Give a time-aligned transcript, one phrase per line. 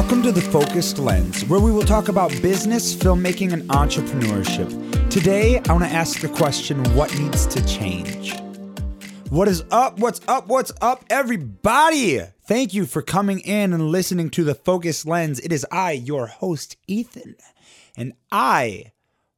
[0.00, 5.10] Welcome to the Focused Lens, where we will talk about business, filmmaking, and entrepreneurship.
[5.10, 8.34] Today, I want to ask the question what needs to change?
[9.28, 9.98] What is up?
[9.98, 10.46] What's up?
[10.46, 12.18] What's up, everybody?
[12.46, 15.38] Thank you for coming in and listening to the Focused Lens.
[15.38, 17.36] It is I, your host, Ethan,
[17.94, 18.92] and I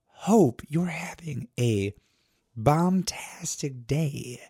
[0.07, 1.93] hope you're having a
[2.57, 4.41] bombastic day.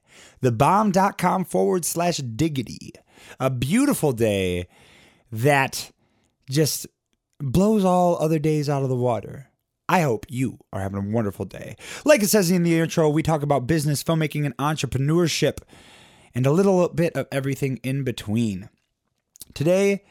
[0.43, 2.93] The bomb.com forward slash diggity.
[3.41, 4.69] A beautiful day
[5.33, 5.91] that
[6.53, 6.87] just
[7.39, 9.49] blows all other days out of the water.
[9.89, 11.77] I hope you are having a wonderful day.
[12.05, 15.59] Like it says in the intro, we talk about business, filmmaking, and entrepreneurship,
[16.35, 18.71] and a little bit of everything in between.
[19.55, 20.05] Today,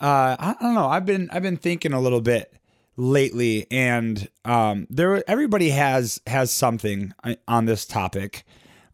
[0.00, 0.86] uh, I don't know.
[0.86, 2.54] I've been I've been thinking a little bit
[2.96, 7.12] lately, and um, there everybody has has something
[7.46, 8.44] on this topic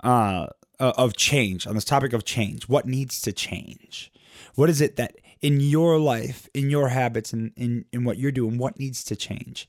[0.03, 0.47] uh,
[0.81, 1.67] of change.
[1.67, 4.11] On this topic of change, what needs to change?
[4.55, 8.33] What is it that in your life, in your habits, and in, in what you're
[8.33, 9.69] doing, what needs to change.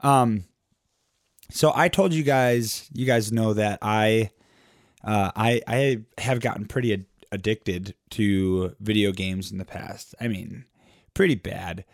[0.00, 0.44] Um,
[1.50, 4.30] so I told you guys, you guys know that I,
[5.02, 10.14] uh, I, I have gotten pretty ad- addicted to video games in the past.
[10.20, 10.66] I mean,
[11.14, 11.84] pretty bad.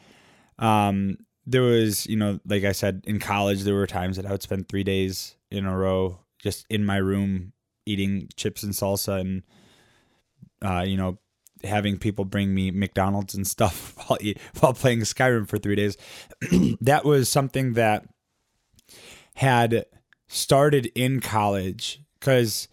[0.58, 4.32] Um, there was, you know, like I said, in college, there were times that I
[4.32, 7.52] would spend three days in a row just in my room
[7.86, 9.42] eating chips and salsa and,
[10.62, 11.18] uh, you know,
[11.64, 14.18] having people bring me McDonald's and stuff while
[14.60, 15.96] while playing Skyrim for three days.
[16.80, 18.06] that was something that
[19.34, 19.84] had
[20.28, 22.68] started in college because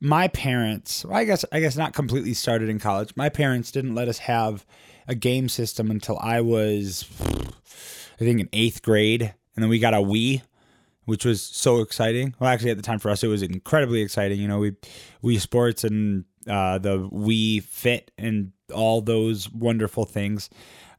[0.00, 3.12] my parents, well, I guess I guess not completely started in college.
[3.16, 4.64] My parents didn't let us have
[5.06, 7.04] a game system until I was,
[8.14, 10.42] I think, in eighth grade, and then we got a Wii
[11.08, 12.34] which was so exciting.
[12.38, 14.38] Well, actually, at the time for us, it was incredibly exciting.
[14.38, 14.72] You know, we
[15.24, 20.50] Wii Sports and uh, the Wii Fit and all those wonderful things.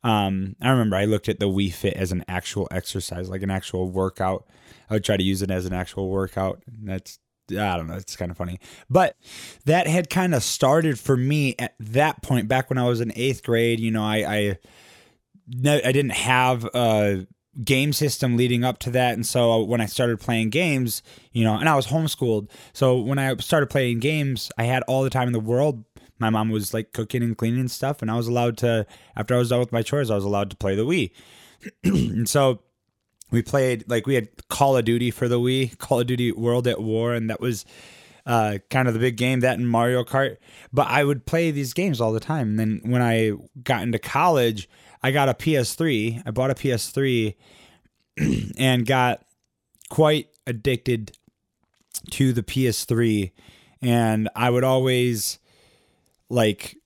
[0.03, 3.51] Um, I remember I looked at the Wii Fit as an actual exercise, like an
[3.51, 4.47] actual workout.
[4.89, 6.63] I would try to use it as an actual workout.
[6.67, 7.19] That's
[7.51, 8.59] I don't know, it's kind of funny.
[8.89, 9.15] But
[9.65, 13.11] that had kind of started for me at that point back when I was in
[13.15, 13.79] eighth grade.
[13.79, 14.57] You know, I I,
[15.65, 17.25] I didn't have a
[17.63, 19.13] game system leading up to that.
[19.13, 22.49] And so when I started playing games, you know, and I was homeschooled.
[22.73, 25.83] So when I started playing games, I had all the time in the world.
[26.19, 28.01] My mom was like cooking and cleaning and stuff.
[28.01, 30.49] And I was allowed to, after I was done with my chores, I was allowed
[30.51, 31.11] to play the Wii.
[31.83, 32.61] and so
[33.31, 36.67] we played, like, we had Call of Duty for the Wii, Call of Duty World
[36.67, 37.13] at War.
[37.13, 37.65] And that was,
[38.25, 40.37] uh, kind of the big game, that and Mario Kart.
[40.71, 42.49] But I would play these games all the time.
[42.49, 43.31] And then when I
[43.63, 44.69] got into college,
[45.01, 46.23] I got a PS3.
[46.25, 47.35] I bought a PS3
[48.57, 49.25] and got
[49.89, 51.13] quite addicted
[52.11, 53.31] to the PS3.
[53.81, 55.39] And I would always
[56.29, 56.77] like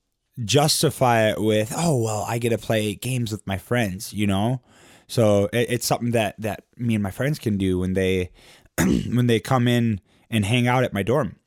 [0.43, 4.61] justify it with, oh, well, I get to play games with my friends, you know?
[5.07, 8.31] So it, it's something that, that me and my friends can do when they,
[8.77, 11.37] when they come in and hang out at my dorm.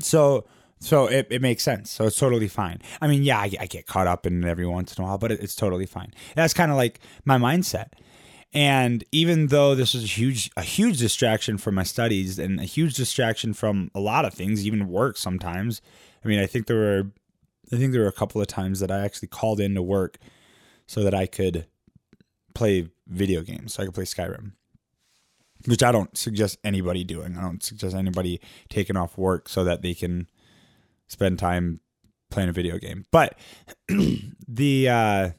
[0.00, 0.46] So
[0.80, 1.90] so it, it makes sense.
[1.90, 2.80] So it's totally fine.
[3.00, 5.18] I mean, yeah, I, I get caught up in it every once in a while,
[5.18, 6.12] but it, it's totally fine.
[6.34, 7.88] That's kind of like my mindset.
[8.52, 12.64] And even though this was a huge, a huge distraction from my studies and a
[12.64, 15.82] huge distraction from a lot of things, even work sometimes.
[16.24, 17.10] I mean, I think there were,
[17.72, 20.16] I think there were a couple of times that I actually called in to work
[20.86, 21.66] so that I could
[22.54, 24.52] play video games, so I could play Skyrim
[25.66, 27.36] which I don't suggest anybody doing.
[27.36, 30.28] I don't suggest anybody taking off work so that they can
[31.08, 31.80] spend time
[32.30, 33.04] playing a video game.
[33.10, 33.38] But
[34.48, 35.30] the uh,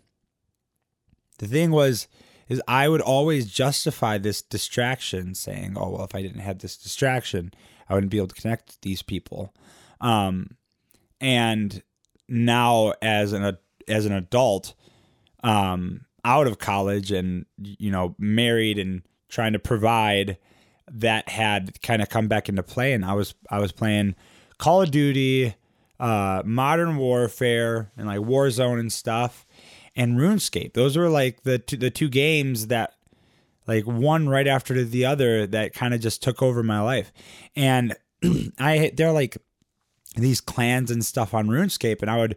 [1.37, 2.07] the thing was
[2.47, 6.77] is I would always justify this distraction, saying, "Oh well, if I didn't have this
[6.77, 7.51] distraction,
[7.87, 9.53] I wouldn't be able to connect with these people."
[10.01, 10.57] Um,
[11.21, 11.81] and
[12.27, 13.57] now, as an
[13.87, 14.73] as an adult,
[15.43, 20.37] um, out of college and you know married and trying to provide,
[20.91, 24.15] that had kind of come back into play, and I was I was playing
[24.59, 25.55] Call of Duty,
[25.99, 29.47] uh, Modern Warfare, and like Warzone and stuff,
[29.95, 30.73] and RuneScape.
[30.73, 32.93] Those were like the two, the two games that
[33.65, 37.11] like one right after the other that kind of just took over my life.
[37.55, 37.95] And
[38.59, 39.37] I they're like
[40.15, 42.35] these clans and stuff on RuneScape, and I would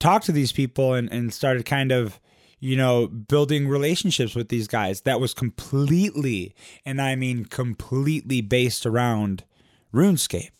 [0.00, 2.20] talk to these people and, and started kind of
[2.58, 6.54] you know building relationships with these guys that was completely
[6.86, 9.44] and i mean completely based around
[9.92, 10.50] runescape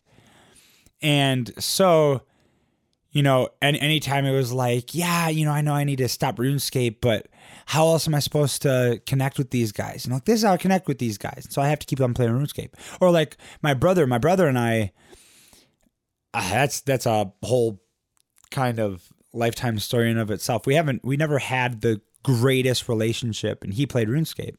[1.05, 2.23] and so,
[3.11, 6.09] you know, and anytime it was like, yeah, you know, I know I need to
[6.09, 7.29] stop RuneScape, but
[7.67, 10.06] how else am I supposed to connect with these guys?
[10.06, 11.47] And like, this is how I connect with these guys.
[11.51, 12.71] So I have to keep on playing RuneScape.
[13.03, 14.93] Or like my brother, my brother and I,
[16.33, 17.83] uh, that's that's a whole
[18.51, 20.67] kind of lifetime story in of itself.
[20.67, 24.56] We haven't we never had the greatest relationship, and he played RuneScape,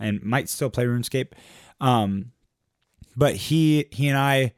[0.00, 1.28] and might still play RuneScape.
[1.80, 2.32] Um,
[3.16, 4.54] but he he and I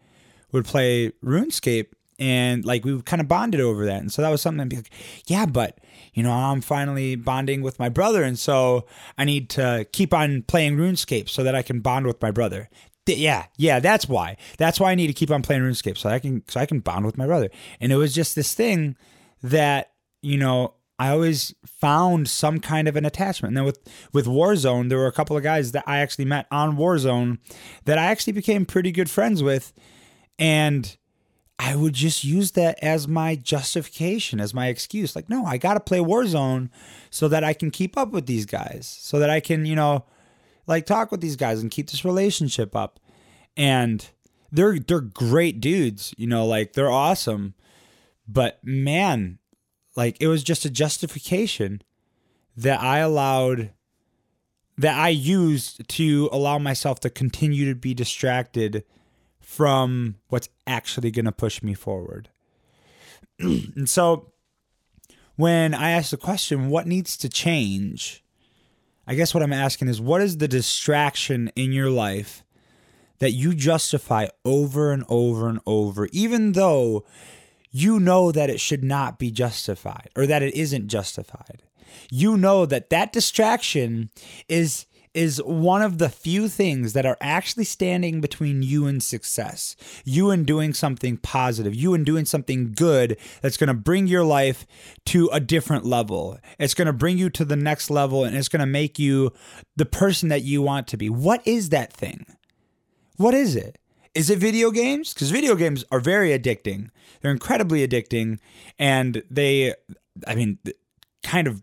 [0.52, 1.86] would play RuneScape
[2.18, 4.00] and like we kind of bonded over that.
[4.00, 4.90] And so that was something I'd be like,
[5.26, 5.78] yeah, but
[6.14, 8.86] you know, I'm finally bonding with my brother, and so
[9.18, 12.70] I need to keep on playing RuneScape so that I can bond with my brother.
[13.06, 14.36] Yeah, yeah, that's why.
[14.58, 16.80] That's why I need to keep on playing RuneScape so I can so I can
[16.80, 17.50] bond with my brother.
[17.80, 18.96] And it was just this thing
[19.42, 23.50] that you know I always found some kind of an attachment.
[23.50, 23.78] And then with
[24.12, 27.38] with Warzone, there were a couple of guys that I actually met on Warzone
[27.84, 29.72] that I actually became pretty good friends with,
[30.38, 30.96] and
[31.58, 35.16] I would just use that as my justification, as my excuse.
[35.16, 36.68] Like, no, I got to play Warzone
[37.10, 40.04] so that I can keep up with these guys, so that I can, you know,
[40.66, 43.00] like talk with these guys and keep this relationship up.
[43.56, 44.06] And
[44.52, 47.54] they're they're great dudes, you know, like they're awesome.
[48.28, 49.38] But man,
[49.96, 51.82] like it was just a justification
[52.54, 53.70] that I allowed
[54.78, 58.84] that I used to allow myself to continue to be distracted
[59.46, 62.30] from what's actually going to push me forward.
[63.38, 64.32] and so
[65.36, 68.24] when I ask the question, what needs to change?
[69.06, 72.42] I guess what I'm asking is, what is the distraction in your life
[73.20, 77.06] that you justify over and over and over, even though
[77.70, 81.62] you know that it should not be justified or that it isn't justified?
[82.10, 84.10] You know that that distraction
[84.48, 89.74] is is one of the few things that are actually standing between you and success.
[90.04, 94.24] You and doing something positive, you and doing something good that's going to bring your
[94.24, 94.66] life
[95.06, 96.38] to a different level.
[96.58, 99.32] It's going to bring you to the next level and it's going to make you
[99.74, 101.08] the person that you want to be.
[101.08, 102.26] What is that thing?
[103.16, 103.78] What is it?
[104.14, 105.14] Is it video games?
[105.14, 106.90] Because video games are very addicting.
[107.22, 108.38] They're incredibly addicting.
[108.78, 109.72] And they,
[110.26, 110.58] I mean,
[111.22, 111.62] kind of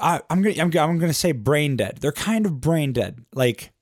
[0.00, 1.98] I, am gonna I'm, I'm gonna say brain dead.
[2.00, 3.24] They're kind of brain dead.
[3.34, 3.72] Like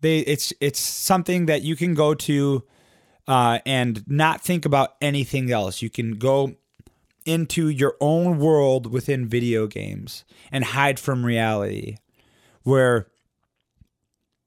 [0.00, 2.62] they it's it's something that you can go to
[3.26, 5.82] uh, and not think about anything else.
[5.82, 6.56] You can go
[7.24, 11.96] into your own world within video games and hide from reality,
[12.62, 13.06] where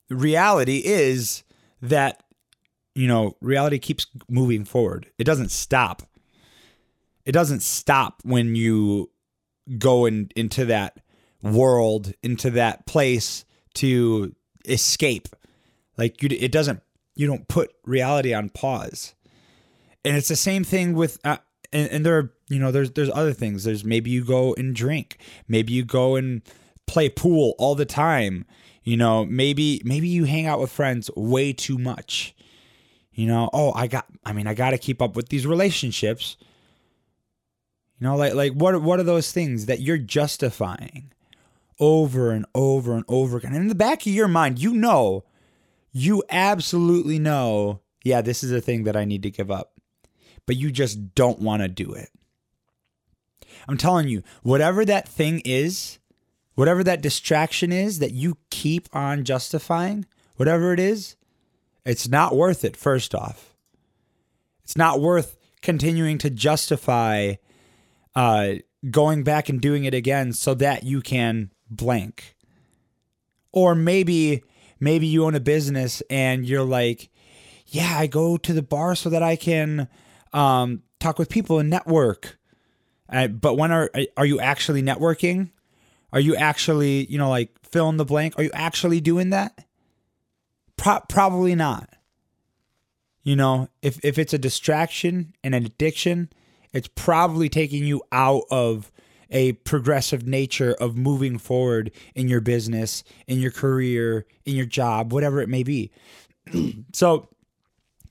[0.09, 1.43] reality is
[1.81, 2.23] that
[2.93, 5.09] you know reality keeps moving forward.
[5.17, 6.03] It doesn't stop.
[7.25, 9.09] It doesn't stop when you
[9.77, 10.99] go in, into that
[11.41, 14.35] world, into that place to
[14.65, 15.27] escape.
[15.97, 16.81] Like you, it doesn't.
[17.15, 19.15] You don't put reality on pause.
[20.05, 21.19] And it's the same thing with.
[21.23, 21.37] Uh,
[21.73, 23.63] and, and there are you know there's there's other things.
[23.63, 25.17] There's maybe you go and drink.
[25.47, 26.41] Maybe you go and
[26.85, 28.45] play pool all the time.
[28.83, 32.35] You know, maybe maybe you hang out with friends way too much.
[33.11, 36.37] You know, oh, I got I mean, I got to keep up with these relationships
[37.99, 41.11] you know, like like what what are those things that you're justifying
[41.79, 43.53] over and over and over again?
[43.53, 45.23] And in the back of your mind, you know,
[45.91, 49.73] you absolutely know, yeah, this is a thing that I need to give up.
[50.45, 52.09] But you just don't want to do it.
[53.67, 55.99] I'm telling you, whatever that thing is,
[56.55, 60.05] whatever that distraction is that you keep on justifying,
[60.37, 61.15] whatever it is,
[61.85, 63.55] it's not worth it, first off.
[64.63, 67.35] It's not worth continuing to justify
[68.17, 68.55] uh,
[68.89, 72.35] going back and doing it again so that you can blank.
[73.51, 74.43] Or maybe
[74.79, 77.09] maybe you own a business and you're like,
[77.67, 79.87] yeah, I go to the bar so that I can
[80.33, 82.39] um, talk with people and network.
[83.07, 85.51] Uh, but when are are you actually networking?
[86.11, 88.33] Are you actually, you know, like fill in the blank?
[88.37, 89.63] Are you actually doing that?
[90.75, 91.87] Pro- probably not.
[93.21, 96.29] You know, if if it's a distraction and an addiction,
[96.73, 98.91] it's probably taking you out of
[99.29, 105.11] a progressive nature of moving forward in your business, in your career, in your job,
[105.11, 105.91] whatever it may be.
[106.93, 107.29] so,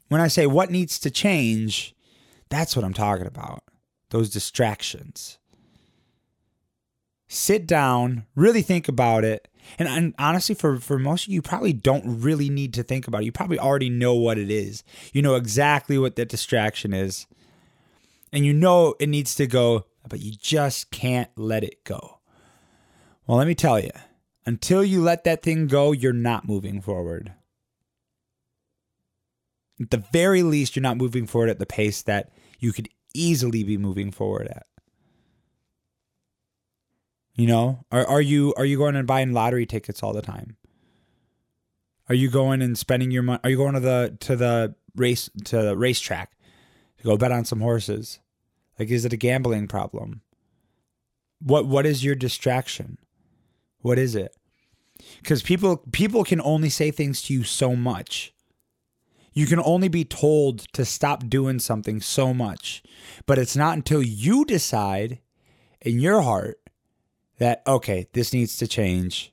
[0.09, 1.95] when I say what needs to change,
[2.49, 3.65] that's what I'm talking about.
[4.11, 5.39] Those distractions.
[7.29, 9.49] Sit down, really think about it.
[9.81, 13.09] And, and, honestly, for, for most of you, you probably don't really need to think
[13.09, 13.25] about it.
[13.25, 14.85] You probably already know what it is.
[15.13, 17.27] You know exactly what that distraction is
[18.33, 22.21] and you know it needs to go, but you just can't let it go.
[23.27, 23.91] Well, let me tell you,
[24.45, 27.33] until you let that thing go, you're not moving forward.
[29.81, 33.65] At the very least, you're not moving forward at the pace that you could easily
[33.65, 34.67] be moving forward at.
[37.35, 40.57] You know, are are you are you going and buying lottery tickets all the time?
[42.09, 43.41] Are you going and spending your money?
[43.45, 46.33] Are you going to the to the race to the racetrack
[46.99, 48.19] to go bet on some horses?
[48.79, 50.23] Like, is it a gambling problem?
[51.41, 52.99] What What is your distraction?
[53.81, 54.35] What is it?
[55.19, 58.33] Because people people can only say things to you so much.
[59.33, 62.83] You can only be told to stop doing something so much,
[63.27, 65.21] but it's not until you decide
[65.83, 66.59] in your heart
[67.39, 69.33] that okay, this needs to change.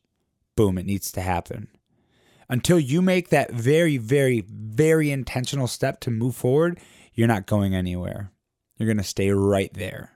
[0.55, 1.69] Boom, it needs to happen.
[2.49, 6.79] Until you make that very, very, very intentional step to move forward,
[7.13, 8.31] you're not going anywhere.
[8.77, 10.11] You're going to stay right there.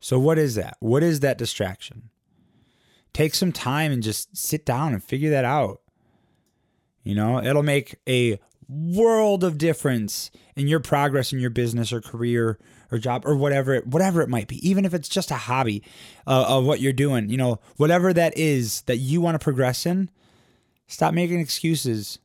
[0.00, 0.76] So, what is that?
[0.80, 2.10] What is that distraction?
[3.12, 5.80] Take some time and just sit down and figure that out.
[7.02, 8.38] You know, it'll make a
[8.68, 12.58] world of difference in your progress in your business or career
[12.90, 15.82] or job or whatever it, whatever it might be even if it's just a hobby
[16.26, 19.84] uh, of what you're doing you know whatever that is that you want to progress
[19.84, 20.08] in
[20.86, 22.18] stop making excuses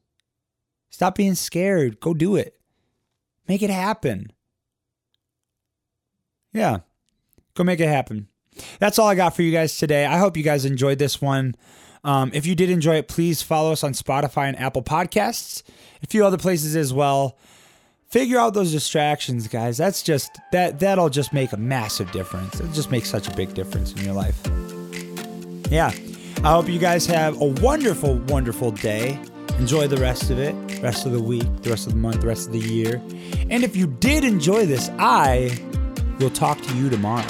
[0.97, 2.59] stop being scared go do it
[3.47, 4.31] make it happen
[6.53, 6.79] yeah
[7.53, 8.27] go make it happen
[8.79, 11.55] that's all i got for you guys today i hope you guys enjoyed this one
[12.03, 15.61] um, if you did enjoy it, please follow us on Spotify and Apple Podcasts,
[16.01, 17.37] a few other places as well.
[18.07, 19.75] Figure out those distractions, guys.
[19.77, 22.61] That's just that that'll just make a massive difference.
[22.61, 24.39] It'll just makes such a big difference in your life.
[25.69, 25.91] Yeah.
[26.45, 29.19] I hope you guys have a wonderful, wonderful day.
[29.59, 32.27] Enjoy the rest of it, rest of the week, the rest of the month, the
[32.27, 33.01] rest of the year.
[33.49, 35.57] And if you did enjoy this, I
[36.19, 37.25] will talk to you tomorrow.